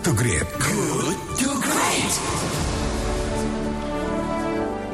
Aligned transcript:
To 0.00 0.16
Great. 0.16 0.48
Good 0.56 1.18
to 1.44 1.50
Great. 1.60 2.12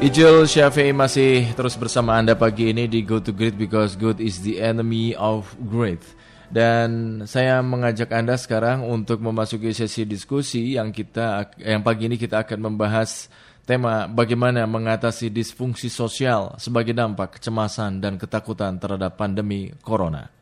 Ijul 0.02 0.50
Syafi'i 0.50 0.90
masih 0.90 1.54
terus 1.54 1.78
bersama 1.78 2.18
Anda 2.18 2.34
pagi 2.34 2.74
ini 2.74 2.90
di 2.90 3.06
Good 3.06 3.30
to 3.30 3.32
Great 3.32 3.54
because 3.54 3.94
good 3.94 4.18
is 4.18 4.42
the 4.42 4.58
enemy 4.58 5.14
of 5.14 5.54
great. 5.70 6.02
Dan 6.50 7.22
saya 7.30 7.62
mengajak 7.62 8.10
Anda 8.10 8.34
sekarang 8.34 8.82
untuk 8.82 9.22
memasuki 9.22 9.70
sesi 9.70 10.02
diskusi 10.02 10.74
yang 10.74 10.90
kita 10.90 11.54
yang 11.62 11.86
pagi 11.86 12.10
ini 12.10 12.18
kita 12.18 12.42
akan 12.42 12.74
membahas 12.74 13.30
tema 13.62 14.10
bagaimana 14.10 14.66
mengatasi 14.66 15.30
disfungsi 15.30 15.86
sosial 15.86 16.58
sebagai 16.58 16.98
dampak 16.98 17.38
kecemasan 17.38 18.02
dan 18.02 18.18
ketakutan 18.18 18.74
terhadap 18.82 19.14
pandemi 19.14 19.70
corona. 19.86 20.35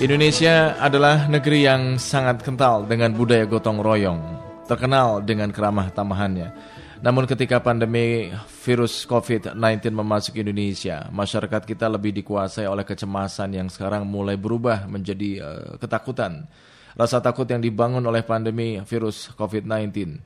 Indonesia 0.00 0.80
adalah 0.80 1.28
negeri 1.28 1.68
yang 1.68 2.00
sangat 2.00 2.40
kental 2.40 2.88
dengan 2.88 3.12
budaya 3.12 3.44
gotong 3.44 3.84
royong, 3.84 4.16
terkenal 4.64 5.20
dengan 5.20 5.52
keramah 5.52 5.92
tamahannya. 5.92 6.56
Namun 7.04 7.28
ketika 7.28 7.60
pandemi 7.60 8.32
virus 8.64 9.04
COVID-19 9.04 9.60
memasuki 9.92 10.40
Indonesia, 10.40 11.04
masyarakat 11.12 11.68
kita 11.68 11.84
lebih 11.92 12.16
dikuasai 12.16 12.64
oleh 12.64 12.80
kecemasan 12.88 13.52
yang 13.52 13.68
sekarang 13.68 14.08
mulai 14.08 14.40
berubah 14.40 14.88
menjadi 14.88 15.30
uh, 15.44 15.76
ketakutan. 15.76 16.48
Rasa 16.96 17.20
takut 17.20 17.44
yang 17.44 17.60
dibangun 17.60 18.00
oleh 18.00 18.24
pandemi 18.24 18.80
virus 18.80 19.28
COVID-19 19.36 20.16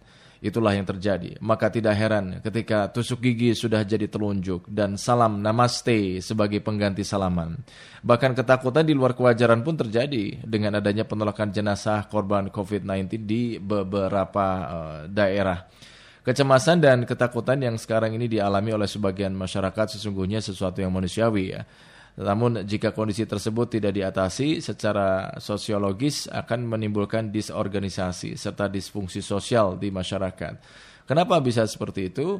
Itulah 0.44 0.76
yang 0.76 0.84
terjadi. 0.84 1.40
Maka 1.40 1.72
tidak 1.72 1.96
heran 1.96 2.44
ketika 2.44 2.92
tusuk 2.92 3.24
gigi 3.24 3.56
sudah 3.56 3.80
jadi 3.80 4.12
telunjuk 4.12 4.68
dan 4.68 5.00
salam 5.00 5.40
namaste 5.40 6.20
sebagai 6.20 6.60
pengganti 6.60 7.00
salaman. 7.00 7.64
Bahkan 8.04 8.36
ketakutan 8.36 8.84
di 8.84 8.92
luar 8.92 9.16
kewajaran 9.16 9.64
pun 9.64 9.72
terjadi 9.72 10.44
dengan 10.44 10.76
adanya 10.76 11.08
penolakan 11.08 11.48
jenazah 11.48 12.04
korban 12.12 12.52
COVID-19 12.52 13.24
di 13.24 13.56
beberapa 13.56 14.46
uh, 14.68 15.00
daerah. 15.08 15.64
Kecemasan 16.20 16.76
dan 16.76 17.08
ketakutan 17.08 17.64
yang 17.64 17.80
sekarang 17.80 18.12
ini 18.12 18.28
dialami 18.28 18.76
oleh 18.76 18.88
sebagian 18.88 19.32
masyarakat 19.32 19.96
sesungguhnya 19.96 20.44
sesuatu 20.44 20.84
yang 20.84 20.92
manusiawi 20.92 21.56
ya. 21.56 21.64
Namun 22.14 22.62
jika 22.62 22.94
kondisi 22.94 23.26
tersebut 23.26 23.74
tidak 23.74 23.90
diatasi 23.90 24.62
secara 24.62 25.34
sosiologis 25.42 26.30
akan 26.30 26.62
menimbulkan 26.70 27.34
disorganisasi 27.34 28.38
serta 28.38 28.70
disfungsi 28.70 29.18
sosial 29.18 29.74
di 29.74 29.90
masyarakat. 29.90 30.54
Kenapa 31.10 31.42
bisa 31.42 31.66
seperti 31.66 32.14
itu? 32.14 32.38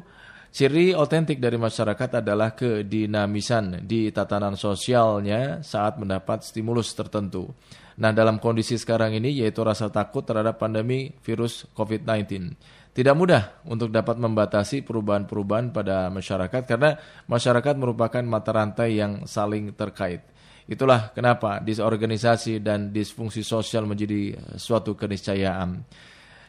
Ciri 0.55 0.95
otentik 0.95 1.43
dari 1.43 1.59
masyarakat 1.59 2.23
adalah 2.23 2.55
kedinamisan 2.55 3.83
di 3.83 4.07
tatanan 4.15 4.55
sosialnya 4.55 5.59
saat 5.59 5.99
mendapat 5.99 6.47
stimulus 6.47 6.95
tertentu. 6.95 7.51
Nah, 7.99 8.15
dalam 8.15 8.39
kondisi 8.39 8.79
sekarang 8.79 9.11
ini 9.19 9.43
yaitu 9.43 9.59
rasa 9.67 9.91
takut 9.91 10.23
terhadap 10.23 10.55
pandemi 10.55 11.11
virus 11.27 11.67
COVID-19. 11.75 12.55
Tidak 12.95 13.11
mudah 13.11 13.59
untuk 13.67 13.91
dapat 13.91 14.15
membatasi 14.15 14.87
perubahan-perubahan 14.87 15.75
pada 15.75 16.07
masyarakat 16.07 16.63
karena 16.63 16.95
masyarakat 17.27 17.75
merupakan 17.75 18.23
mata 18.23 18.55
rantai 18.55 18.95
yang 18.95 19.27
saling 19.27 19.75
terkait. 19.75 20.23
Itulah 20.63 21.11
kenapa 21.11 21.59
disorganisasi 21.59 22.63
dan 22.63 22.95
disfungsi 22.95 23.43
sosial 23.43 23.83
menjadi 23.83 24.39
suatu 24.55 24.95
keniscayaan. 24.95 25.83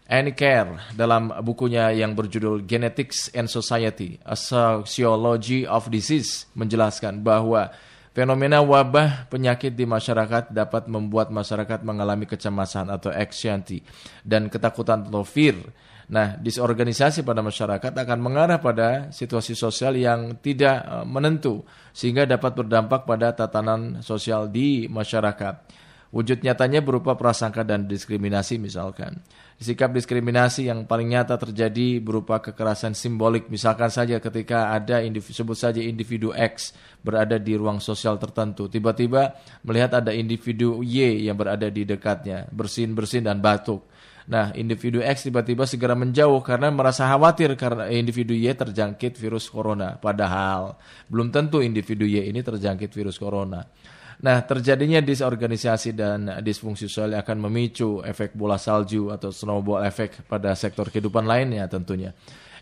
Annie 0.06 0.38
Care 0.38 0.94
dalam 0.94 1.34
bukunya 1.42 1.90
yang 1.90 2.14
berjudul 2.14 2.62
Genetics 2.62 3.26
and 3.34 3.50
Society, 3.50 4.14
A 4.22 4.38
Sociology 4.38 5.66
of 5.66 5.90
Disease 5.90 6.46
menjelaskan 6.54 7.26
bahwa 7.26 7.74
fenomena 8.14 8.62
wabah 8.62 9.26
penyakit 9.26 9.74
di 9.74 9.82
masyarakat 9.82 10.54
dapat 10.54 10.86
membuat 10.86 11.34
masyarakat 11.34 11.82
mengalami 11.82 12.22
kecemasan 12.30 12.86
atau 12.86 13.10
anxiety 13.10 13.82
dan 14.22 14.46
ketakutan 14.46 15.10
atau 15.10 15.26
fear 15.26 15.58
Nah, 16.06 16.38
disorganisasi 16.38 17.26
pada 17.26 17.42
masyarakat 17.42 17.90
akan 17.90 18.18
mengarah 18.22 18.62
pada 18.62 19.10
situasi 19.10 19.58
sosial 19.58 19.98
yang 19.98 20.38
tidak 20.38 20.86
eh, 20.86 21.02
menentu 21.02 21.66
sehingga 21.90 22.22
dapat 22.30 22.54
berdampak 22.54 23.02
pada 23.02 23.34
tatanan 23.34 24.04
sosial 24.06 24.46
di 24.46 24.86
masyarakat. 24.86 25.86
Wujud 26.14 26.38
nyatanya 26.38 26.80
berupa 26.80 27.18
prasangka 27.18 27.66
dan 27.66 27.90
diskriminasi 27.90 28.62
misalkan. 28.62 29.18
Sikap 29.58 29.90
diskriminasi 29.90 30.70
yang 30.70 30.86
paling 30.86 31.10
nyata 31.10 31.34
terjadi 31.34 31.98
berupa 31.98 32.38
kekerasan 32.38 32.94
simbolik 32.94 33.50
misalkan 33.50 33.90
saja 33.90 34.22
ketika 34.22 34.70
ada 34.70 35.02
individu, 35.02 35.34
sebut 35.34 35.58
saja 35.58 35.82
individu 35.82 36.30
X 36.30 36.72
berada 37.02 37.36
di 37.42 37.58
ruang 37.58 37.82
sosial 37.82 38.22
tertentu. 38.22 38.70
Tiba-tiba 38.70 39.34
melihat 39.66 39.98
ada 39.98 40.14
individu 40.14 40.80
Y 40.80 41.26
yang 41.26 41.34
berada 41.34 41.66
di 41.68 41.82
dekatnya, 41.82 42.46
bersin-bersin 42.54 43.26
dan 43.26 43.42
batuk 43.42 43.95
Nah, 44.26 44.50
individu 44.58 44.98
X 44.98 45.30
tiba-tiba 45.30 45.62
segera 45.70 45.94
menjauh 45.94 46.42
karena 46.42 46.74
merasa 46.74 47.06
khawatir 47.06 47.54
karena 47.54 47.86
individu 47.86 48.34
Y 48.34 48.50
terjangkit 48.50 49.14
virus 49.14 49.46
corona. 49.46 49.94
Padahal 50.02 50.74
belum 51.06 51.30
tentu 51.30 51.62
individu 51.62 52.02
Y 52.02 52.26
ini 52.26 52.42
terjangkit 52.42 52.90
virus 52.90 53.22
corona. 53.22 53.62
Nah, 54.16 54.42
terjadinya 54.42 54.98
disorganisasi 55.04 55.92
dan 55.92 56.40
disfungsi 56.40 56.88
sosial 56.88 57.20
akan 57.20 57.36
memicu 57.46 58.00
efek 58.00 58.32
bola 58.32 58.56
salju 58.56 59.12
atau 59.12 59.28
snowball 59.28 59.84
effect 59.84 60.24
pada 60.24 60.56
sektor 60.56 60.88
kehidupan 60.88 61.28
lainnya 61.28 61.68
tentunya. 61.70 62.16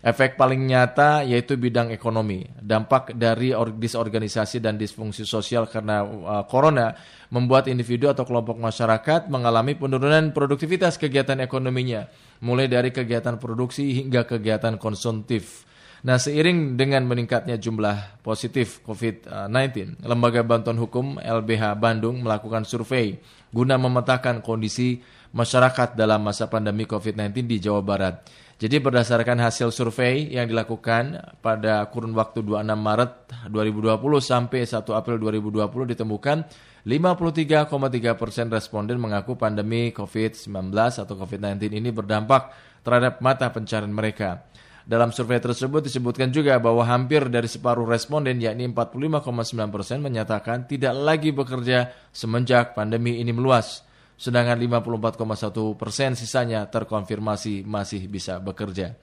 Efek 0.05 0.37
paling 0.37 0.69
nyata 0.69 1.25
yaitu 1.25 1.57
bidang 1.57 1.89
ekonomi. 1.89 2.45
Dampak 2.61 3.17
dari 3.17 3.57
disorganisasi 3.57 4.61
dan 4.61 4.77
disfungsi 4.77 5.25
sosial 5.25 5.65
karena 5.65 6.05
uh, 6.05 6.45
corona 6.45 6.93
membuat 7.33 7.65
individu 7.65 8.05
atau 8.05 8.21
kelompok 8.21 8.61
masyarakat 8.61 9.33
mengalami 9.33 9.73
penurunan 9.73 10.29
produktivitas 10.29 11.01
kegiatan 11.01 11.41
ekonominya, 11.41 12.05
mulai 12.45 12.69
dari 12.69 12.93
kegiatan 12.93 13.41
produksi 13.41 13.97
hingga 13.97 14.29
kegiatan 14.29 14.77
konsumtif. 14.77 15.65
Nah, 16.05 16.21
seiring 16.21 16.77
dengan 16.77 17.01
meningkatnya 17.09 17.57
jumlah 17.57 18.21
positif 18.21 18.85
COVID-19, 18.85 20.05
Lembaga 20.05 20.45
Bantuan 20.45 20.77
Hukum 20.77 21.17
LBH 21.17 21.81
Bandung 21.81 22.21
melakukan 22.21 22.61
survei 22.61 23.17
guna 23.49 23.81
memetakan 23.81 24.45
kondisi 24.45 25.01
masyarakat 25.33 25.97
dalam 25.97 26.21
masa 26.21 26.45
pandemi 26.45 26.85
COVID-19 26.85 27.49
di 27.49 27.57
Jawa 27.57 27.81
Barat. 27.81 28.21
Jadi 28.55 28.79
berdasarkan 28.79 29.43
hasil 29.43 29.67
survei 29.75 30.31
yang 30.31 30.47
dilakukan 30.47 31.19
pada 31.43 31.83
kurun 31.91 32.15
waktu 32.15 32.39
26 32.39 32.63
Maret 32.71 33.11
2020 33.51 33.99
sampai 34.23 34.63
1 34.63 34.79
April 34.95 35.19
2020 35.19 35.91
ditemukan 35.91 36.37
53,3 36.87 38.15
persen 38.15 38.47
responden 38.47 38.95
mengaku 38.95 39.35
pandemi 39.35 39.91
COVID-19 39.91 40.71
atau 40.71 41.13
COVID-19 41.19 41.67
ini 41.67 41.91
berdampak 41.91 42.55
terhadap 42.79 43.19
mata 43.19 43.51
pencarian 43.51 43.91
mereka. 43.91 44.47
Dalam 44.87 45.11
survei 45.11 45.43
tersebut 45.43 45.83
disebutkan 45.83 46.31
juga 46.31 46.55
bahwa 46.55 46.87
hampir 46.87 47.27
dari 47.27 47.51
separuh 47.51 47.83
responden 47.83 48.39
yakni 48.39 48.71
45,9 48.71 49.67
persen 49.67 49.99
menyatakan 49.99 50.63
tidak 50.63 50.95
lagi 50.95 51.35
bekerja 51.35 51.91
semenjak 52.15 52.71
pandemi 52.71 53.19
ini 53.19 53.35
meluas 53.35 53.84
sedangkan 54.15 54.55
54,1 54.59 55.75
persen 55.75 56.15
sisanya 56.15 56.67
terkonfirmasi 56.71 57.67
masih 57.67 58.07
bisa 58.07 58.39
bekerja. 58.39 58.95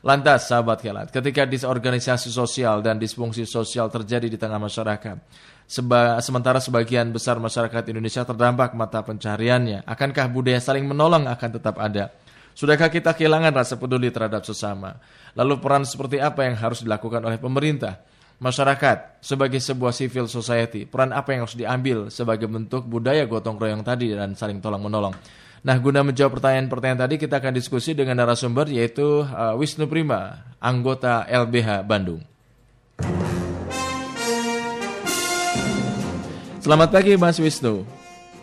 Lantas, 0.00 0.48
sahabat 0.48 0.80
kelat, 0.80 1.12
ketika 1.12 1.44
disorganisasi 1.44 2.32
sosial 2.32 2.80
dan 2.80 2.96
disfungsi 2.96 3.44
sosial 3.44 3.92
terjadi 3.92 4.32
di 4.32 4.40
tengah 4.40 4.56
masyarakat, 4.56 5.20
seba 5.68 6.16
sementara 6.24 6.56
sebagian 6.56 7.12
besar 7.12 7.36
masyarakat 7.36 7.84
Indonesia 7.92 8.24
terdampak 8.24 8.72
mata 8.72 9.04
pencariannya, 9.04 9.84
akankah 9.84 10.32
budaya 10.32 10.56
saling 10.56 10.88
menolong 10.88 11.28
akan 11.28 11.50
tetap 11.52 11.76
ada? 11.76 12.16
Sudahkah 12.56 12.88
kita 12.88 13.12
kehilangan 13.12 13.52
rasa 13.52 13.76
peduli 13.76 14.08
terhadap 14.08 14.40
sesama? 14.48 14.96
Lalu 15.36 15.60
peran 15.60 15.84
seperti 15.84 16.16
apa 16.16 16.48
yang 16.48 16.56
harus 16.56 16.80
dilakukan 16.80 17.20
oleh 17.20 17.36
pemerintah? 17.36 18.00
Masyarakat 18.40 19.20
sebagai 19.20 19.60
sebuah 19.60 19.92
civil 19.92 20.24
society, 20.24 20.88
peran 20.88 21.12
apa 21.12 21.36
yang 21.36 21.44
harus 21.44 21.54
diambil 21.54 22.08
sebagai 22.08 22.48
bentuk 22.48 22.88
budaya 22.88 23.28
gotong 23.28 23.60
royong 23.60 23.84
tadi 23.84 24.16
dan 24.16 24.32
saling 24.32 24.64
tolong 24.64 24.80
menolong. 24.80 25.12
Nah, 25.60 25.76
guna 25.76 26.00
menjawab 26.00 26.40
pertanyaan-pertanyaan 26.40 27.04
tadi, 27.04 27.14
kita 27.20 27.36
akan 27.36 27.52
diskusi 27.52 27.92
dengan 27.92 28.16
narasumber 28.16 28.64
yaitu 28.72 29.28
uh, 29.28 29.52
Wisnu 29.60 29.84
Prima, 29.84 30.40
anggota 30.56 31.28
LBH 31.28 31.84
Bandung. 31.84 32.24
Selamat 36.64 36.88
pagi 36.88 37.12
Mas 37.20 37.36
Wisnu. 37.36 37.84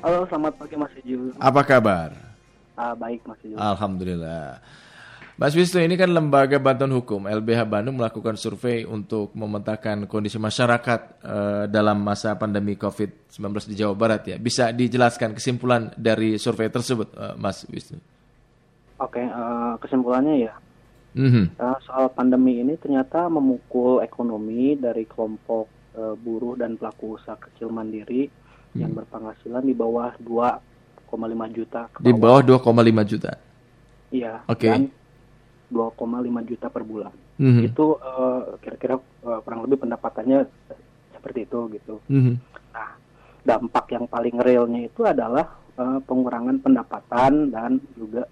Halo, 0.06 0.30
selamat 0.30 0.54
pagi 0.62 0.78
Mas 0.78 0.94
Iju. 1.02 1.34
Apa 1.42 1.62
kabar? 1.66 2.14
Uh, 2.78 2.94
baik 3.02 3.26
Mas 3.26 3.42
Iju. 3.42 3.58
Alhamdulillah. 3.58 4.62
Mas 5.38 5.54
Wisnu 5.54 5.86
ini 5.86 5.94
kan 5.94 6.10
lembaga 6.10 6.58
bantuan 6.58 6.98
hukum 6.98 7.30
LBH 7.30 7.70
Bandung 7.70 8.02
melakukan 8.02 8.34
survei 8.34 8.90
untuk 8.90 9.38
memetakan 9.38 10.10
kondisi 10.10 10.42
masyarakat 10.42 11.22
uh, 11.22 11.64
dalam 11.70 12.02
masa 12.02 12.34
pandemi 12.34 12.74
COVID-19 12.74 13.70
di 13.70 13.78
Jawa 13.78 13.94
Barat 13.94 14.26
ya. 14.34 14.42
Bisa 14.42 14.74
dijelaskan 14.74 15.38
kesimpulan 15.38 15.94
dari 15.94 16.42
survei 16.42 16.74
tersebut, 16.74 17.14
uh, 17.14 17.38
Mas 17.38 17.70
Wisnu? 17.70 18.02
Oke, 18.98 19.22
uh, 19.22 19.78
kesimpulannya 19.78 20.50
ya. 20.50 20.58
Mm-hmm. 21.14 21.46
Uh, 21.62 21.78
soal 21.86 22.10
pandemi 22.18 22.58
ini 22.58 22.74
ternyata 22.82 23.30
memukul 23.30 24.02
ekonomi 24.02 24.74
dari 24.74 25.06
kelompok 25.06 25.70
uh, 26.02 26.18
buruh 26.18 26.58
dan 26.58 26.82
pelaku 26.82 27.14
usaha 27.14 27.38
kecil 27.38 27.70
mandiri 27.70 28.26
yang 28.74 28.90
berpenghasilan 28.90 29.62
di 29.62 29.78
bawah 29.78 30.18
2,5 30.18 31.14
juta 31.54 31.86
Di 32.02 32.10
bawah 32.10 32.42
2,5 32.42 33.06
juta. 33.06 33.38
Iya. 34.10 34.42
Oke. 34.50 34.70
Dan 34.70 34.97
2,5 35.68 36.42
juta 36.48 36.68
per 36.72 36.84
bulan. 36.88 37.14
Mhm. 37.38 37.62
Itu 37.68 38.00
eh, 38.00 38.42
kira-kira 38.64 38.96
eh, 39.00 39.40
kurang 39.44 39.68
lebih 39.68 39.84
pendapatannya 39.84 40.48
seperti 41.14 41.44
itu 41.44 41.60
gitu. 41.76 41.96
Mhm. 42.08 42.34
Nah, 42.72 42.90
dampak 43.44 43.86
yang 43.92 44.08
paling 44.08 44.40
realnya 44.40 44.88
itu 44.88 45.04
adalah 45.04 45.46
eh, 45.78 46.00
pengurangan 46.02 46.58
pendapatan 46.64 47.52
dan 47.52 47.78
juga 47.94 48.26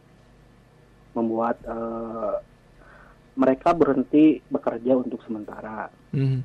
membuat 1.15 1.59
eh, 1.63 2.35
mereka 3.35 3.75
berhenti 3.75 4.39
bekerja 4.47 4.95
untuk 4.95 5.19
sementara 5.27 5.91
Mhm. 6.15 6.39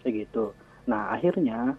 kayak 0.00 0.14
gitu. 0.26 0.56
Nah, 0.88 1.12
akhirnya 1.12 1.76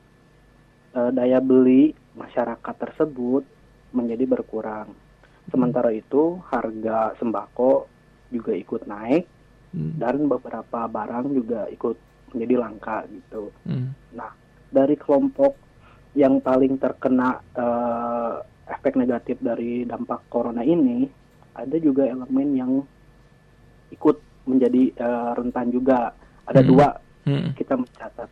eh, 0.93 1.11
daya 1.13 1.41
beli 1.41 1.93
masyarakat 2.13 2.75
tersebut 2.77 3.45
menjadi 3.93 4.25
berkurang. 4.25 4.93
Sementara 5.47 5.95
itu, 5.95 6.43
harga 6.51 7.15
sembako 7.17 7.87
juga 8.29 8.51
ikut 8.51 8.83
naik 8.85 9.25
Mhm. 9.71 9.91
dan 9.99 10.15
beberapa 10.25 10.87
barang 10.87 11.27
juga 11.31 11.67
ikut 11.67 11.97
menjadi 12.31 12.55
langka 12.57 12.97
gitu. 13.07 13.51
Mhm. 13.63 13.87
Nah, 14.15 14.31
dari 14.67 14.95
kelompok 14.95 15.55
yang 16.13 16.39
paling 16.39 16.75
terkena 16.75 17.39
eh, 17.53 18.35
efek 18.67 18.95
negatif 18.95 19.39
dari 19.39 19.83
dampak 19.83 20.27
corona 20.27 20.59
ini, 20.59 21.07
ada 21.53 21.77
juga 21.77 22.03
elemen 22.03 22.49
yang 22.53 22.71
ikut 23.89 24.17
menjadi 24.43 24.83
eh, 24.93 25.29
rentan 25.35 25.67
juga. 25.69 26.11
Ada 26.47 26.63
Hmm. 26.63 26.69
dua 26.69 26.87
Mhm. 27.27 27.49
kita 27.53 27.75
mencatat 27.75 28.29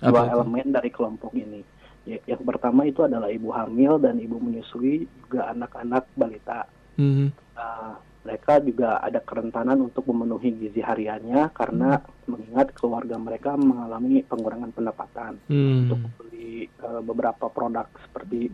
Apa 0.00 0.04
dua 0.04 0.20
itu? 0.22 0.32
elemen 0.36 0.66
dari 0.70 0.90
kelompok 0.90 1.32
ini. 1.32 1.64
Ya, 2.04 2.20
Yang 2.28 2.44
pertama 2.44 2.84
itu 2.84 3.00
adalah 3.00 3.32
ibu 3.32 3.48
hamil 3.48 3.96
dan 3.96 4.20
ibu 4.20 4.36
menyusui, 4.36 5.08
juga 5.24 5.48
anak-anak 5.48 6.04
balita. 6.12 6.68
Mhm. 7.00 7.32
Uh, 7.56 7.96
mereka 8.24 8.56
juga 8.64 9.04
ada 9.04 9.20
kerentanan 9.20 9.84
untuk 9.84 10.08
memenuhi 10.08 10.56
gizi 10.56 10.80
hariannya 10.80 11.52
karena 11.52 12.00
mengingat 12.24 12.72
keluarga 12.72 13.20
mereka 13.20 13.52
mengalami 13.54 14.24
pengurangan 14.24 14.72
pendapatan 14.72 15.36
untuk 15.44 16.00
Mhm. 16.00 16.04
membeli 16.08 16.50
uh, 16.80 17.04
beberapa 17.04 17.52
produk 17.52 17.84
seperti 18.00 18.48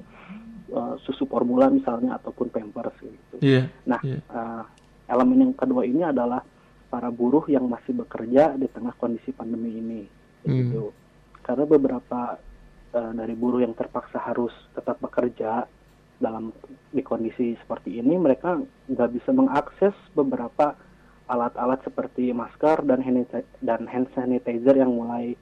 uh, 0.75 0.99
susu 1.07 1.23
formula 1.31 1.71
misalnya 1.71 2.19
ataupun 2.19 2.51
pampers 2.51 2.99
gitu. 2.99 3.37
Iya. 3.39 3.71
Nah, 3.87 4.03
Iya. 4.03 4.19
uh, 4.27 4.63
elemen 5.07 5.51
yang 5.51 5.55
kedua 5.55 5.87
ini 5.87 6.03
adalah 6.03 6.43
para 6.91 7.07
buruh 7.15 7.47
yang 7.47 7.71
masih 7.71 7.95
bekerja 7.95 8.59
di 8.59 8.67
tengah 8.67 8.95
kondisi 8.99 9.31
pandemi 9.31 9.79
ini. 9.79 10.03
Hmm. 10.43 10.51
Gitu. 10.51 10.91
Karena 11.47 11.63
beberapa 11.63 12.35
uh, 12.91 13.13
dari 13.15 13.35
buruh 13.39 13.63
yang 13.63 13.75
terpaksa 13.79 14.19
harus 14.19 14.51
tetap 14.75 14.99
bekerja 14.99 15.63
dalam 16.21 16.53
di 16.93 17.01
kondisi 17.01 17.57
seperti 17.59 17.97
ini, 17.97 18.21
mereka 18.21 18.61
nggak 18.87 19.11
bisa 19.17 19.33
mengakses 19.33 19.97
beberapa 20.13 20.77
alat-alat 21.31 21.81
seperti 21.87 22.35
masker 22.37 22.85
dan 22.85 23.01
hand 23.01 23.25
dan 23.65 23.89
hand 23.89 24.11
sanitizer 24.13 24.77
yang 24.77 24.93
mulai 24.93 25.33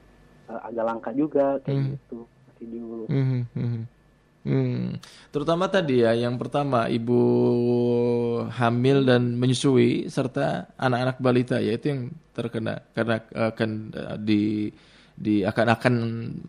uh, 0.47 0.69
agak 0.69 0.85
langka 0.85 1.11
juga 1.11 1.59
kayak 1.67 1.77
Hmm. 1.77 1.91
gitu. 1.97 2.19
Masih 2.25 2.67
dulu. 2.71 3.03
Mhm, 3.09 3.41
mhm. 3.53 3.81
Hmm. 4.39 4.95
Terutama 5.35 5.67
tadi 5.67 5.99
ya, 5.99 6.15
yang 6.15 6.39
pertama 6.39 6.87
ibu 6.87 7.21
hamil 8.47 9.03
dan 9.03 9.35
menyusui 9.35 10.07
serta 10.07 10.71
anak-anak 10.79 11.17
balita 11.19 11.59
ya 11.59 11.75
itu 11.75 11.91
yang 11.91 12.01
terkena 12.31 12.79
karena 12.95 13.19
akan 13.51 13.69
eh, 13.91 14.17
di 14.23 14.41
di 15.19 15.43
akan 15.43 15.67
akan 15.75 15.95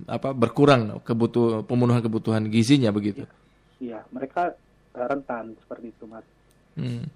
apa 0.06 0.31
berkurang 0.31 1.03
kebutuh 1.03 1.67
pemenuhan 1.67 1.99
kebutuhan 1.99 2.47
gizinya 2.47 2.94
begitu. 2.94 3.27
Iya, 3.81 4.05
mereka 4.12 4.53
uh, 4.94 5.06
rentan 5.09 5.56
seperti 5.65 5.91
itu, 5.91 6.05
Mas. 6.05 6.25
Hmm. 6.79 7.09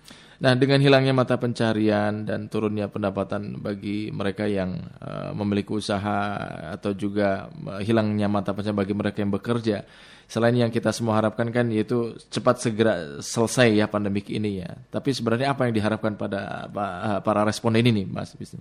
Nah, 0.43 0.53
dengan 0.59 0.83
hilangnya 0.83 1.15
mata 1.15 1.39
pencarian 1.39 2.27
dan 2.27 2.51
turunnya 2.51 2.91
pendapatan 2.91 3.63
bagi 3.63 4.11
mereka 4.11 4.51
yang 4.51 4.77
eh, 4.99 5.31
memiliki 5.31 5.71
usaha 5.79 6.37
atau 6.75 6.91
juga 6.91 7.49
eh, 7.79 7.81
hilangnya 7.87 8.27
mata 8.27 8.51
pencarian 8.51 8.77
bagi 8.77 8.93
mereka 8.99 9.23
yang 9.23 9.31
bekerja, 9.31 9.87
selain 10.27 10.59
yang 10.59 10.75
kita 10.75 10.91
semua 10.91 11.23
harapkan 11.23 11.49
kan 11.55 11.71
yaitu 11.71 12.19
cepat 12.29 12.61
segera 12.61 13.23
selesai 13.23 13.79
ya 13.79 13.87
pandemik 13.87 14.27
ini 14.27 14.67
ya. 14.67 14.75
Tapi 14.91 15.15
sebenarnya 15.15 15.55
apa 15.55 15.71
yang 15.71 15.75
diharapkan 15.79 16.19
pada 16.19 16.67
pa- 16.69 17.23
para 17.23 17.47
responden 17.47 17.87
ini, 17.87 18.03
Mas 18.05 18.35
Bisnu? 18.35 18.61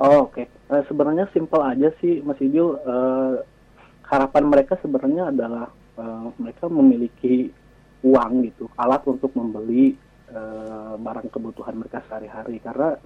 Oh, 0.00 0.32
oke. 0.32 0.48
Eh, 0.48 0.82
sebenarnya 0.88 1.28
simpel 1.36 1.60
aja 1.60 1.92
sih, 2.00 2.24
Mas 2.24 2.40
Ijul. 2.40 2.80
Eh, 2.80 3.34
harapan 4.08 4.44
mereka 4.48 4.80
sebenarnya 4.80 5.28
adalah 5.28 5.68
eh, 6.00 6.26
mereka 6.40 6.64
memiliki 6.66 7.52
uang 8.00 8.48
gitu, 8.48 8.64
alat 8.80 9.04
untuk 9.04 9.36
membeli 9.36 9.92
eh, 10.32 10.94
barang 10.96 11.28
kebutuhan 11.28 11.76
mereka 11.76 12.00
sehari-hari. 12.08 12.56
Karena 12.58 12.96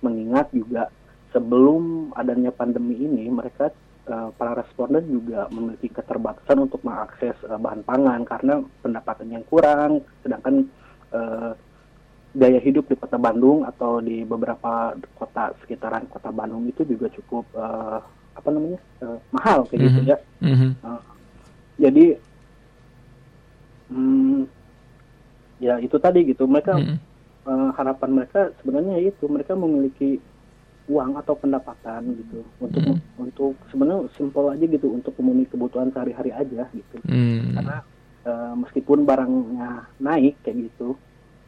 mengingat 0.00 0.54
juga 0.54 0.86
sebelum 1.34 2.14
adanya 2.14 2.54
pandemi 2.54 2.94
ini, 2.94 3.26
mereka 3.26 3.74
eh, 4.06 4.28
para 4.38 4.54
responden 4.54 5.02
juga 5.10 5.50
memiliki 5.50 5.90
keterbatasan 5.90 6.62
untuk 6.62 6.80
mengakses 6.86 7.34
eh, 7.42 7.58
bahan 7.58 7.82
pangan 7.82 8.22
karena 8.22 8.62
pendapatan 8.80 9.34
yang 9.34 9.44
kurang, 9.50 10.06
sedangkan 10.22 10.70
eh, 11.10 11.52
gaya 12.34 12.58
hidup 12.58 12.90
di 12.90 12.98
kota 12.98 13.14
Bandung 13.14 13.62
atau 13.62 14.02
di 14.02 14.26
beberapa 14.26 14.90
kota 15.14 15.54
sekitaran 15.62 16.10
kota 16.10 16.34
Bandung 16.34 16.66
itu 16.66 16.82
juga 16.82 17.06
cukup 17.10 17.46
eh, 17.54 17.98
apa 18.34 18.48
namanya 18.50 18.78
eh, 19.02 19.18
mahal 19.30 19.62
kayak 19.70 19.82
gitu 19.86 20.00
Mhm. 20.02 20.10
ya. 20.10 20.18
Mhm. 20.42 20.70
Eh, 20.82 21.02
jadi 21.74 22.04
hmm, 23.88 24.48
ya 25.58 25.78
itu 25.78 25.96
tadi 25.98 26.26
gitu 26.26 26.44
mereka 26.44 26.76
Mhm. 26.78 26.96
eh, 27.44 27.70
harapan 27.76 28.10
mereka 28.16 28.40
sebenarnya 28.60 28.96
itu 29.00 29.24
mereka 29.28 29.52
memiliki 29.52 30.16
uang 30.84 31.16
atau 31.16 31.36
pendapatan 31.36 32.12
gitu 32.16 32.44
untuk 32.60 32.80
Mhm. 32.84 32.96
untuk 33.20 33.52
sebenarnya 33.72 34.08
simpel 34.16 34.52
aja 34.52 34.64
gitu 34.64 34.92
untuk 34.92 35.16
memenuhi 35.16 35.48
kebutuhan 35.48 35.88
sehari-hari 35.92 36.32
aja 36.32 36.68
gitu 36.72 36.96
Hmm. 37.04 37.56
karena 37.56 37.76
eh, 38.24 38.54
meskipun 38.56 39.04
barangnya 39.04 39.92
naik 40.00 40.40
kayak 40.40 40.72
gitu 40.72 40.96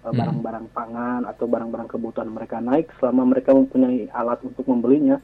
eh, 0.04 0.08
Hmm. 0.08 0.16
barang-barang 0.16 0.66
pangan 0.72 1.24
atau 1.24 1.48
barang-barang 1.48 1.88
kebutuhan 1.88 2.28
mereka 2.28 2.60
naik 2.60 2.92
selama 3.00 3.24
mereka 3.24 3.56
mempunyai 3.56 4.08
alat 4.12 4.40
untuk 4.44 4.68
membelinya 4.68 5.16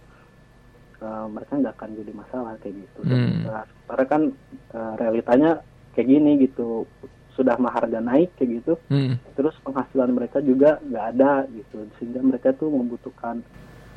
eh, 1.00 1.26
mereka 1.29 1.53
nggak 1.61 1.75
akan 1.76 1.91
jadi 2.00 2.12
masalah 2.17 2.53
kayak 2.61 2.88
gitu 2.88 3.00
Hmm. 3.05 3.44
sementara 3.44 4.05
kan 4.08 4.23
eh, 4.72 4.93
realitanya 4.96 5.60
kayak 5.93 6.08
gini 6.08 6.31
gitu 6.49 6.89
sudah 7.32 7.56
mah 7.56 7.72
harga 7.72 8.01
naik 8.01 8.37
kayak 8.37 8.61
gitu 8.61 8.75
Hmm. 8.93 9.17
terus 9.32 9.56
penghasilan 9.65 10.13
mereka 10.13 10.44
juga 10.44 10.77
nggak 10.84 11.06
ada 11.17 11.49
gitu 11.49 11.89
sehingga 11.96 12.20
mereka 12.20 12.53
tuh 12.53 12.69
membutuhkan 12.69 13.41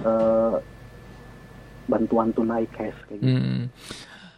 eh, 0.04 0.56
bantuan 1.86 2.34
tunai 2.34 2.66
cash 2.74 2.98
kayak 3.08 3.20
gitu. 3.22 3.38
Hmm. 3.38 3.70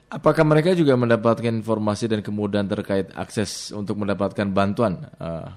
Apakah 0.07 0.43
mereka 0.47 0.71
juga 0.71 0.95
mendapatkan 0.95 1.51
informasi 1.51 2.07
dan 2.07 2.23
kemudahan 2.23 2.67
terkait 2.67 3.11
akses 3.11 3.75
untuk 3.75 3.99
mendapatkan 3.99 4.47
bantuan, 4.51 5.03
eh, 5.19 5.49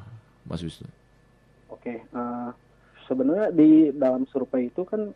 Mas 0.47 0.63
Wisnu? 0.63 0.91
Oke, 1.71 2.03
eh, 2.03 2.49
sebenarnya 3.07 3.55
di 3.55 3.95
dalam 3.95 4.27
survei 4.31 4.71
itu 4.71 4.83
kan 4.83 5.11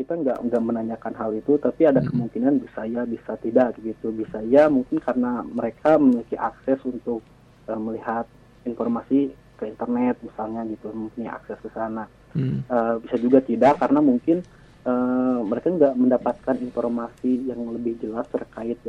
kita 0.00 0.16
nggak 0.16 0.38
nggak 0.48 0.62
menanyakan 0.64 1.12
hal 1.12 1.30
itu, 1.36 1.60
tapi 1.60 1.84
ada 1.84 2.00
kemungkinan 2.00 2.64
bisa 2.64 2.88
ya, 2.88 3.04
bisa 3.04 3.36
tidak 3.36 3.76
gitu. 3.84 4.08
Bisa 4.16 4.40
ya 4.48 4.72
mungkin 4.72 4.96
karena 4.96 5.44
mereka 5.44 6.00
memiliki 6.00 6.40
akses 6.40 6.80
untuk 6.88 7.20
eh, 7.68 7.76
melihat 7.76 8.24
informasi 8.64 9.36
ke 9.60 9.68
internet 9.68 10.16
misalnya 10.24 10.64
gitu, 10.72 10.88
mempunyai 10.88 11.28
akses 11.36 11.60
ke 11.60 11.68
sana. 11.76 12.08
Hmm. 12.32 12.64
Eh, 12.64 12.94
bisa 13.04 13.16
juga 13.20 13.44
tidak 13.44 13.76
karena 13.76 14.00
mungkin 14.00 14.40
eh, 14.88 15.38
mereka 15.44 15.68
nggak 15.68 15.94
mendapatkan 16.00 16.56
informasi 16.56 17.52
yang 17.52 17.60
lebih 17.76 18.00
jelas 18.00 18.24
terkait 18.32 18.80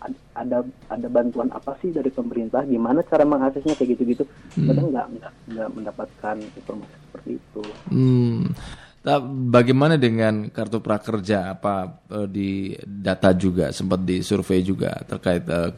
ad- 0.00 0.24
ada 0.36 0.64
ada 0.88 1.08
bantuan 1.08 1.52
apa 1.52 1.76
sih 1.80 1.92
dari 1.92 2.08
pemerintah, 2.08 2.64
gimana 2.64 3.04
cara 3.04 3.24
mengaksesnya 3.28 3.76
kayak 3.76 3.96
gitu-gitu. 3.96 4.24
Mereka 4.56 4.82
nggak 4.92 5.06
nggak 5.20 5.32
nggak 5.52 5.68
mendapatkan 5.72 6.36
informasi 6.40 6.96
seperti 7.08 7.30
itu. 7.40 7.62
Hmm. 7.92 8.44
Nah, 9.06 9.22
bagaimana 9.22 9.94
dengan 9.94 10.50
kartu 10.50 10.82
prakerja? 10.82 11.54
Apa 11.54 12.02
eh, 12.10 12.26
di 12.26 12.50
data 12.82 13.30
juga 13.38 13.70
sempat 13.70 14.02
di 14.02 14.18
survei 14.18 14.66
juga 14.66 14.98
terkait 15.06 15.46
eh, 15.46 15.70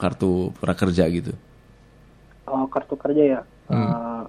kartu 0.00 0.48
prakerja 0.56 1.04
gitu? 1.12 1.36
Oh, 2.48 2.64
kartu 2.72 2.96
kerja 2.96 3.22
ya. 3.38 3.40
Eh, 3.68 4.22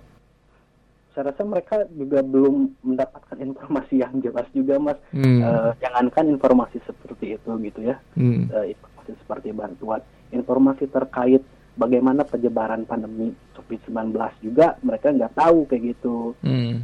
saya 1.14 1.30
rasa 1.30 1.46
mereka 1.46 1.88
juga 1.94 2.26
belum 2.26 2.84
mendapatkan 2.84 3.38
informasi 3.38 4.02
yang 4.02 4.18
jelas 4.20 4.50
juga, 4.52 4.76
Mas. 4.76 5.00
Hmm. 5.16 5.40
Eh, 5.40 5.72
jangankan 5.80 6.26
informasi 6.36 6.84
seperti 6.84 7.40
itu 7.40 7.50
gitu 7.64 7.80
ya. 7.80 7.96
Hmm. 8.20 8.50
Eh, 8.50 8.76
informasi 8.76 9.12
seperti 9.24 9.50
bantuan, 9.56 10.02
informasi 10.36 10.90
terkait 10.92 11.40
bagaimana 11.80 12.28
penyebaran 12.28 12.84
pandemi 12.84 13.32
COVID-19 13.56 14.14
juga 14.44 14.78
mereka 14.84 15.16
nggak 15.16 15.38
tahu 15.38 15.70
kayak 15.70 15.96
gitu. 15.96 16.36
Hmm. 16.44 16.84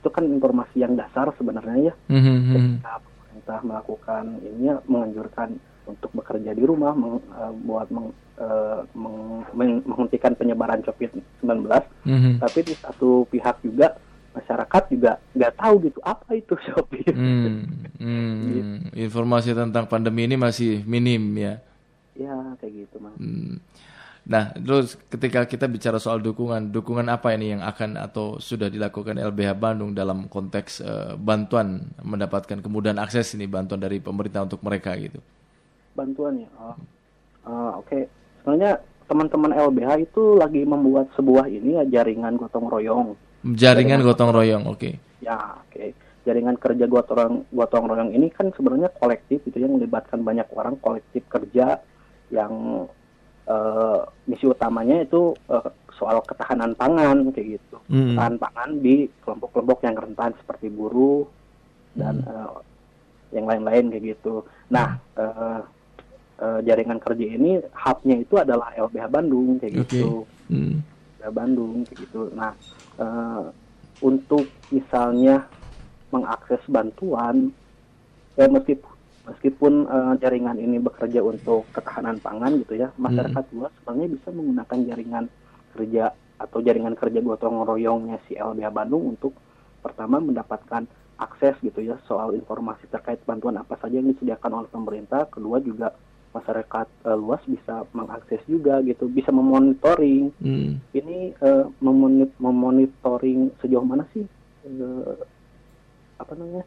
Itu 0.00 0.08
kan 0.08 0.24
informasi 0.24 0.80
yang 0.80 0.96
dasar 0.96 1.28
sebenarnya 1.36 1.92
ya. 1.92 1.94
Hmm, 2.08 2.18
hmm, 2.18 2.38
hmm. 2.40 2.54
Ketika 2.56 2.92
pemerintah 2.98 3.58
melakukan 3.60 4.24
ini 4.40 4.62
ya, 4.66 4.76
menganjurkan 4.84 5.48
untuk 5.84 6.10
bekerja 6.12 6.50
di 6.50 6.62
rumah 6.62 6.94
meng, 6.94 7.20
uh, 7.28 7.52
buat 7.60 7.90
meng, 7.90 8.08
uh, 8.38 8.80
meng, 8.94 9.16
meng, 9.52 9.72
menghentikan 9.84 10.32
penyebaran 10.32 10.80
COVID-19 10.80 11.66
Mhm. 12.06 12.38
tapi 12.38 12.58
di 12.62 12.74
satu 12.74 13.26
pihak 13.26 13.58
juga 13.60 13.98
masyarakat 14.30 14.82
juga 14.88 15.18
nggak 15.34 15.54
tahu 15.58 15.74
gitu 15.82 15.98
apa 16.00 16.30
itu 16.32 16.54
Shopee 16.64 17.10
Hmm, 17.10 17.66
hmm. 17.98 18.94
Informasi 18.94 19.50
tentang 19.50 19.90
pandemi 19.90 20.30
ini 20.30 20.38
masih 20.38 20.86
minim 20.86 21.34
ya. 21.34 21.58
ya 22.14 22.54
kayak 22.56 22.86
gitu 22.86 23.02
mas 23.02 23.16
Hmm. 23.18 23.58
Nah, 24.28 24.52
terus 24.52 25.00
ketika 25.08 25.48
kita 25.48 25.64
bicara 25.64 25.96
soal 25.96 26.20
dukungan, 26.20 26.68
dukungan 26.68 27.08
apa 27.08 27.32
ini 27.32 27.56
yang 27.56 27.62
akan 27.64 27.96
atau 27.96 28.36
sudah 28.36 28.68
dilakukan 28.68 29.16
LBH 29.16 29.56
Bandung 29.56 29.96
dalam 29.96 30.28
konteks 30.28 30.84
eh, 30.84 31.12
bantuan 31.16 31.88
mendapatkan 32.04 32.60
kemudahan 32.60 33.00
akses 33.00 33.32
ini 33.32 33.48
bantuan 33.48 33.80
dari 33.80 33.96
pemerintah 33.98 34.44
untuk 34.44 34.60
mereka 34.60 34.92
gitu. 35.00 35.20
bantuan 35.90 36.38
ya 36.38 36.50
oh. 36.62 36.76
Uh, 37.40 37.82
oke 37.82 38.06
sebenarnya 38.40 38.78
teman-teman 39.10 39.50
LBH 39.50 40.06
itu 40.06 40.38
lagi 40.38 40.62
membuat 40.62 41.10
sebuah 41.18 41.50
ini 41.50 41.82
ya 41.82 41.84
jaringan 41.98 42.38
gotong 42.38 42.70
royong 42.70 43.18
Jaringan 43.40 44.04
gotong 44.04 44.30
royong, 44.30 44.68
oke. 44.70 45.00
ya 45.18 45.58
oke 45.66 45.96
jaringan 46.22 46.60
kerja 46.60 46.86
gotong 46.86 47.48
gotong 47.50 47.90
royong 47.90 48.10
ini 48.14 48.30
kan 48.30 48.52
sebenarnya 48.54 48.92
kolektif 48.92 49.42
itu 49.48 49.56
yang 49.58 49.74
melibatkan 49.74 50.20
banyak 50.22 50.46
orang 50.52 50.78
kolektif 50.78 51.26
kerja 51.26 51.80
yang 52.30 52.86
eh, 53.50 54.00
misi 54.24 54.46
utamanya 54.46 55.02
itu 55.02 55.34
eh, 55.50 55.70
soal 55.98 56.22
ketahanan 56.24 56.72
pangan 56.72 57.28
kayak 57.34 57.58
gitu 57.58 57.76
Hmm. 57.90 58.14
ketahanan 58.14 58.38
pangan 58.38 58.70
di 58.78 58.94
kelompok-kelompok 59.20 59.78
yang 59.82 59.96
rentan 59.98 60.30
seperti 60.38 60.70
buruh 60.70 61.26
dan 61.98 62.22
eh, 62.22 62.54
yang 63.34 63.46
lain-lain 63.46 63.90
kayak 63.90 64.04
gitu 64.14 64.46
nah 64.70 64.94
eh, 65.18 65.60
eh, 66.38 66.58
jaringan 66.62 67.02
kerja 67.02 67.26
ini 67.26 67.58
hubnya 67.74 68.16
itu 68.16 68.34
adalah 68.38 68.70
LBH 68.78 69.06
Bandung 69.10 69.58
kayak 69.58 69.74
Oke. 69.74 69.82
gitu 69.90 70.10
Hmm. 70.50 70.82
LBH 71.18 71.30
Bandung 71.30 71.76
kayak 71.84 71.98
gitu 72.06 72.22
nah 72.32 72.52
eh, 72.96 73.44
untuk 74.00 74.46
misalnya 74.70 75.44
mengakses 76.10 76.62
bantuan 76.66 77.50
ya 78.34 78.46
meskipun 78.48 78.89
meskipun 79.30 79.86
eh, 79.86 80.14
jaringan 80.18 80.58
ini 80.58 80.82
bekerja 80.82 81.22
untuk 81.22 81.70
ketahanan 81.70 82.18
pangan 82.18 82.58
gitu 82.66 82.74
ya 82.74 82.90
masyarakat 82.98 83.44
luas 83.54 83.70
sebenarnya 83.78 84.08
bisa 84.18 84.28
menggunakan 84.34 84.78
jaringan 84.90 85.24
kerja 85.70 86.04
atau 86.40 86.58
jaringan 86.64 86.96
kerja 86.98 87.20
gotong 87.22 87.62
royongnya 87.62 88.18
si 88.26 88.34
LBH 88.34 88.74
Bandung 88.74 89.14
untuk 89.14 89.36
pertama 89.80 90.18
mendapatkan 90.18 90.88
akses 91.20 91.54
gitu 91.60 91.84
ya 91.84 92.00
soal 92.08 92.32
informasi 92.32 92.88
terkait 92.88 93.20
bantuan 93.28 93.60
apa 93.60 93.76
saja 93.76 94.00
yang 94.00 94.08
disediakan 94.08 94.64
oleh 94.64 94.70
pemerintah. 94.72 95.28
Kedua 95.28 95.60
juga 95.60 95.92
masyarakat 96.32 96.86
eh, 97.06 97.18
luas 97.20 97.44
bisa 97.44 97.84
mengakses 97.92 98.40
juga 98.48 98.80
gitu 98.82 99.06
bisa 99.06 99.30
memonitoring. 99.30 100.32
Hmm. 100.40 100.80
ini 100.90 101.36
memoni- 101.78 102.34
memonitoring 102.40 103.52
sejauh 103.60 103.84
mana 103.84 104.08
sih 104.16 104.24
eh, 104.64 105.16
apa 106.18 106.32
namanya 106.36 106.64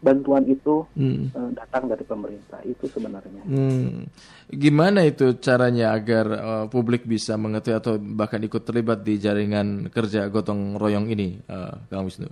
bantuan 0.00 0.48
itu 0.48 0.88
Hmm. 0.96 1.28
eh, 1.28 1.50
datang 1.54 1.92
dari 1.92 2.04
pemerintah 2.08 2.60
itu 2.64 2.88
sebenarnya. 2.88 3.44
Hmm. 3.44 4.08
Gimana 4.48 5.04
itu 5.04 5.36
caranya 5.38 5.92
agar 5.92 6.26
eh, 6.32 6.64
publik 6.72 7.04
bisa 7.04 7.36
mengetahui 7.36 7.78
atau 7.78 7.94
bahkan 8.00 8.40
ikut 8.40 8.64
terlibat 8.64 9.04
di 9.04 9.20
jaringan 9.20 9.92
kerja 9.92 10.26
gotong 10.32 10.80
royong 10.80 11.12
ini, 11.12 11.36
eh, 11.44 11.74
Kang 11.92 12.08
Wisnu? 12.08 12.28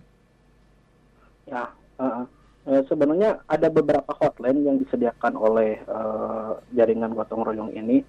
Ya 1.45 1.69
eh, 2.01 2.25
eh, 2.73 2.83
sebenarnya 2.89 3.45
ada 3.45 3.69
beberapa 3.69 4.13
hotline 4.17 4.65
yang 4.65 4.77
disediakan 4.81 5.37
oleh 5.37 5.77
eh, 5.77 6.53
jaringan 6.73 7.13
gotong 7.13 7.45
royong 7.45 7.73
ini. 7.77 8.01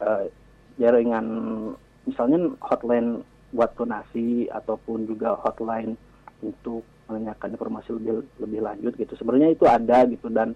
Eh, 0.00 0.24
jaringan 0.80 1.26
misalnya 2.08 2.56
hotline 2.64 3.20
buat 3.52 3.76
donasi 3.76 4.48
ataupun 4.48 5.04
juga 5.04 5.36
hotline 5.44 5.92
untuk 6.42 6.82
menanyakan 7.08 7.54
informasi 7.54 7.88
lebih 7.96 8.12
lebih 8.42 8.60
lanjut 8.60 8.92
gitu. 8.98 9.12
Sebenarnya 9.16 9.54
itu 9.54 9.64
ada 9.64 10.04
gitu 10.06 10.28
dan 10.28 10.52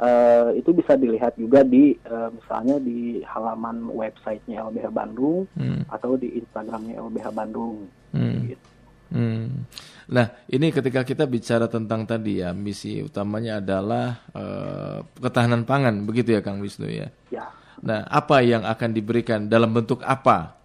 eh, 0.00 0.56
itu 0.56 0.70
bisa 0.72 0.96
dilihat 0.96 1.36
juga 1.36 1.60
di 1.64 1.96
eh, 1.96 2.28
misalnya 2.32 2.76
di 2.80 3.20
halaman 3.24 3.88
websitenya 3.92 4.64
LBH 4.68 4.88
Bandung 4.92 5.48
Hmm. 5.56 5.82
atau 5.88 6.16
di 6.16 6.40
Instagramnya 6.40 7.00
LBH 7.00 7.28
Bandung. 7.32 7.88
Hmm. 8.12 8.48
Gitu. 8.48 8.66
Hmm. 9.10 9.66
Nah, 10.10 10.30
ini 10.46 10.70
ketika 10.70 11.02
kita 11.02 11.26
bicara 11.26 11.66
tentang 11.66 12.06
tadi 12.06 12.42
ya, 12.42 12.54
misi 12.54 13.02
utamanya 13.02 13.58
adalah 13.58 14.22
eh, 14.34 14.98
ketahanan 15.18 15.66
pangan, 15.66 16.06
begitu 16.06 16.38
ya 16.38 16.40
Kang 16.44 16.62
Wisnu 16.62 16.86
ya. 16.86 17.10
Ya, 17.30 17.50
Nah, 17.80 18.04
apa 18.12 18.44
yang 18.44 18.62
akan 18.68 18.90
diberikan 18.92 19.48
dalam 19.48 19.72
bentuk 19.72 20.04
apa? 20.04 20.59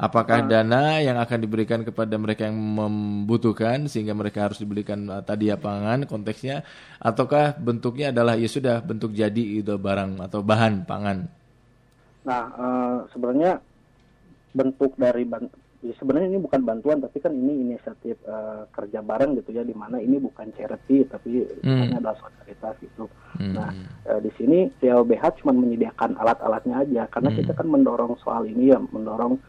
Apakah 0.00 0.48
dana 0.48 0.96
yang 1.04 1.20
akan 1.20 1.44
diberikan 1.44 1.84
kepada 1.84 2.16
mereka 2.16 2.48
yang 2.48 2.56
membutuhkan 2.56 3.84
sehingga 3.84 4.16
mereka 4.16 4.48
harus 4.48 4.56
dibelikan 4.56 5.04
eh, 5.12 5.20
tadi 5.20 5.52
ya 5.52 5.60
pangan 5.60 6.08
konteksnya 6.08 6.64
ataukah 6.96 7.60
bentuknya 7.60 8.08
adalah 8.08 8.32
ya 8.40 8.48
sudah 8.48 8.80
bentuk 8.80 9.12
jadi 9.12 9.60
itu 9.60 9.76
barang 9.76 10.24
atau 10.24 10.40
bahan 10.40 10.88
pangan. 10.88 11.28
Nah, 12.24 12.44
eh, 12.48 12.96
sebenarnya 13.12 13.60
bentuk 14.56 14.96
dari 14.96 15.28
ya 15.80 15.96
sebenarnya 15.96 16.28
ini 16.36 16.40
bukan 16.44 16.60
bantuan 16.60 17.00
tapi 17.00 17.20
kan 17.24 17.32
ini 17.32 17.68
inisiatif 17.68 18.20
eh, 18.24 18.62
kerja 18.68 19.00
bareng 19.00 19.36
gitu 19.40 19.56
ya 19.56 19.64
di 19.64 19.72
mana 19.72 19.96
ini 19.96 20.20
bukan 20.20 20.52
charity 20.52 21.08
tapi 21.08 21.44
sebenarnya 21.60 22.00
adalah 22.00 22.16
solidaritas 22.20 22.74
gitu. 22.84 23.04
Hmm. 23.40 23.52
Nah, 23.56 23.70
eh, 24.08 24.20
di 24.20 24.30
sini 24.36 24.68
CLBH 24.80 25.44
cuma 25.44 25.56
menyediakan 25.56 26.20
alat-alatnya 26.20 26.88
aja 26.88 27.02
karena 27.08 27.32
kita 27.32 27.52
kan 27.56 27.68
mendorong 27.68 28.16
soal 28.20 28.44
ini 28.44 28.72
ya 28.72 28.78
mendorong 28.80 29.40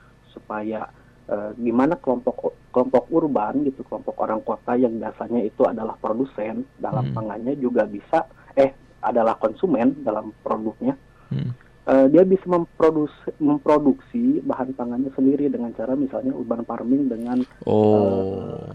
supaya 0.52 0.84
eh, 1.32 1.52
gimana 1.56 1.96
kelompok 1.96 2.52
kelompok 2.76 3.08
urban 3.08 3.64
gitu 3.64 3.88
kelompok 3.88 4.20
orang 4.20 4.44
kota 4.44 4.76
yang 4.76 5.00
biasanya 5.00 5.48
itu 5.48 5.64
adalah 5.64 5.96
produsen 5.96 6.68
dalam 6.76 7.16
pangannya 7.16 7.56
juga 7.56 7.88
bisa 7.88 8.28
eh 8.52 8.76
adalah 9.00 9.40
konsumen 9.40 10.04
dalam 10.04 10.36
produknya 10.44 11.00
Hmm. 11.32 11.56
Eh, 11.88 12.12
dia 12.12 12.28
bisa 12.28 12.44
memproduksi, 12.44 13.32
memproduksi 13.40 14.44
bahan 14.44 14.76
pangannya 14.76 15.16
sendiri 15.16 15.48
dengan 15.48 15.72
cara 15.72 15.96
misalnya 15.96 16.36
urban 16.36 16.68
farming 16.68 17.08
dengan 17.08 17.40
Oh. 17.64 18.68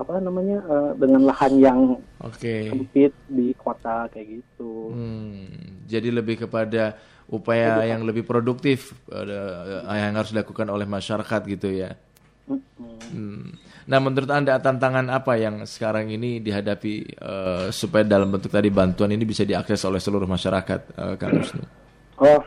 apa 0.00 0.16
namanya 0.16 0.64
eh, 0.64 0.92
dengan 0.96 1.28
lahan 1.28 1.52
yang 1.60 1.80
Oke. 2.24 2.72
sempit 2.72 3.12
di 3.28 3.52
kota 3.60 4.08
kayak 4.08 4.40
gitu. 4.40 4.88
Hmm, 4.88 5.84
jadi 5.84 6.08
lebih 6.08 6.48
kepada 6.48 6.96
upaya 7.30 7.82
yang 7.82 8.06
lebih 8.06 8.22
produktif 8.22 8.94
eh, 9.10 9.82
yang 9.82 10.14
harus 10.14 10.30
dilakukan 10.30 10.68
oleh 10.70 10.86
masyarakat 10.86 11.42
gitu 11.46 11.68
ya. 11.72 11.90
Hmm. 12.46 13.58
Nah, 13.86 13.98
menurut 14.02 14.30
Anda 14.30 14.58
tantangan 14.58 15.10
apa 15.10 15.38
yang 15.38 15.66
sekarang 15.66 16.10
ini 16.10 16.38
dihadapi 16.38 16.94
eh, 17.18 17.66
supaya 17.74 18.06
dalam 18.06 18.30
bentuk 18.30 18.50
tadi 18.50 18.70
bantuan 18.70 19.10
ini 19.14 19.26
bisa 19.26 19.42
diakses 19.42 19.82
oleh 19.86 19.98
seluruh 19.98 20.26
masyarakat, 20.26 20.80
eh, 20.94 21.14
Kang 21.18 21.34
Wisnu? 21.38 21.64
Oh, 22.22 22.42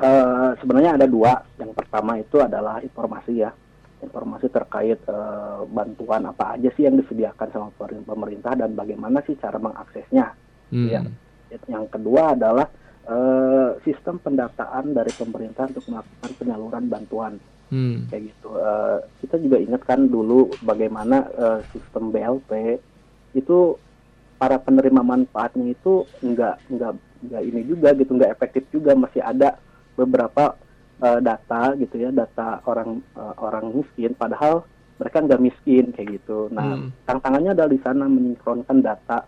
eh, 0.00 0.50
sebenarnya 0.60 1.00
ada 1.00 1.06
dua. 1.08 1.32
Yang 1.56 1.72
pertama 1.76 2.20
itu 2.20 2.36
adalah 2.40 2.80
informasi 2.84 3.40
ya, 3.40 3.52
informasi 4.04 4.52
terkait 4.52 5.00
eh, 5.00 5.60
bantuan 5.68 6.28
apa 6.28 6.56
aja 6.56 6.68
sih 6.76 6.84
yang 6.84 7.00
disediakan 7.00 7.48
sama 7.52 7.68
pemerintah 8.04 8.52
dan 8.56 8.76
bagaimana 8.76 9.24
sih 9.24 9.36
cara 9.40 9.56
mengaksesnya. 9.56 10.36
Hmm. 10.72 10.88
Ya. 10.88 11.00
Yang 11.68 11.88
kedua 11.88 12.36
adalah 12.36 12.68
eh, 13.08 13.39
sistem 13.86 14.16
pendataan 14.24 14.92
dari 14.96 15.12
pemerintah 15.14 15.64
untuk 15.70 15.84
melakukan 15.90 16.30
penyaluran 16.38 16.84
bantuan 16.92 17.34
Hmm. 17.70 18.10
kayak 18.10 18.22
gitu. 18.34 18.48
Eh, 18.58 18.98
kita 19.22 19.36
juga 19.38 19.56
ingat 19.62 19.82
kan 19.86 20.00
dulu 20.10 20.58
bagaimana 20.60 21.16
eh, 21.30 21.58
sistem 21.72 22.10
BLT 22.14 22.52
itu 23.38 23.78
para 24.40 24.56
penerima 24.58 25.02
manfaatnya 25.04 25.66
itu 25.76 26.08
enggak 26.24 26.64
enggak 26.72 26.92
enggak 27.22 27.42
ini 27.44 27.60
juga 27.68 27.88
gitu 27.94 28.10
enggak 28.16 28.32
efektif 28.36 28.64
juga 28.74 28.92
masih 28.96 29.22
ada 29.22 29.60
beberapa 29.98 30.56
eh, 31.04 31.20
data 31.22 31.62
gitu 31.78 31.94
ya 32.00 32.10
data 32.10 32.60
orang 32.66 32.90
eh, 33.16 33.34
orang 33.38 33.64
miskin 33.78 34.12
padahal 34.16 34.66
mereka 35.00 35.18
nggak 35.24 35.42
miskin 35.46 35.84
kayak 35.94 36.08
gitu. 36.20 36.48
Nah 36.52 36.76
Hmm. 36.76 36.90
tantangannya 37.08 37.50
adalah 37.56 37.70
di 37.72 37.80
sana 37.80 38.04
menyinkronkan 38.10 38.78
data 38.84 39.18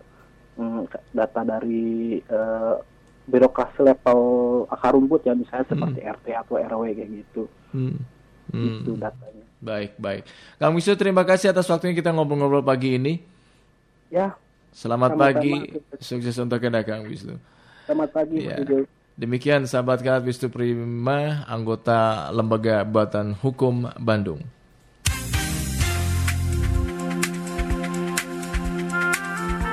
mm, 0.58 0.82
data 1.12 1.40
dari 1.44 2.18
eh, 2.20 2.74
birokrasi 3.24 3.80
level 3.80 4.20
akar 4.66 4.92
rumput 4.92 5.22
ya 5.22 5.32
misalnya 5.32 5.64
seperti 5.64 6.00
RT 6.00 6.26
atau 6.36 6.54
RW 6.56 6.82
kayak 6.92 7.10
gitu 7.12 7.42
Hmm. 7.70 7.96
Hmm. 8.50 8.82
itu 8.82 8.92
datanya. 8.96 9.44
Baik, 9.58 9.94
baik. 9.96 10.22
Kang 10.56 10.74
Wisnu 10.74 10.92
terima 10.92 11.22
kasih 11.22 11.48
atas 11.48 11.64
waktunya 11.64 11.94
kita 11.94 12.10
ngobrol-ngobrol 12.10 12.60
pagi 12.60 12.96
ini. 12.96 13.22
Ya, 14.08 14.34
Selamat 14.72 15.14
Sama-sama. 15.14 15.36
pagi, 15.36 15.54
sukses 15.98 16.36
untuk 16.36 16.58
Anda 16.58 16.80
Kang 16.80 17.04
Wisnu. 17.04 17.36
selamat 17.84 18.08
pagi 18.10 18.36
Ya. 18.40 18.56
Mas. 18.58 18.88
Demikian 19.12 19.62
sahabat 19.64 20.00
Kalat 20.00 20.24
Wisnu 20.24 20.48
Prima, 20.48 21.44
anggota 21.44 22.28
Lembaga 22.28 22.80
Batan 22.82 23.32
Hukum 23.34 23.84
Bandung. 23.96 24.40